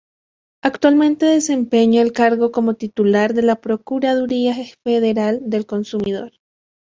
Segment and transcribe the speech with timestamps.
[0.63, 6.31] Actualmente desempeña el cargo como titular de la Procuraduría Federal del Consumidor.